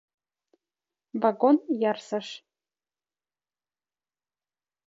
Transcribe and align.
Вагон 1.21 1.57
ярсыш. 1.91 2.27